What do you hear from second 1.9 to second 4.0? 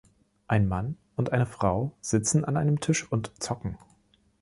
sitzen an einem Tisch und zocken.